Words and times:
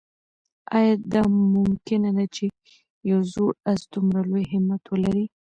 آیا 0.77 0.95
دا 1.13 1.21
ممکنه 1.55 2.09
ده 2.17 2.25
چې 2.35 2.45
یو 3.09 3.19
زوړ 3.33 3.51
آس 3.71 3.81
دومره 3.93 4.21
لوی 4.29 4.45
همت 4.53 4.83
ولري؟ 4.87 5.25